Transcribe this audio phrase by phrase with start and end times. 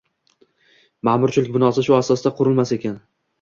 [1.09, 2.99] ma’murchilik binosi shu asosda qurilmas ekan